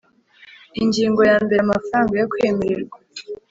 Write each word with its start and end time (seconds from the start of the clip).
Ingingo 0.81 1.19
yambere 1.29 1.59
Amafaranga 1.61 2.13
yo 2.21 2.27
kwemererwa 2.31 2.97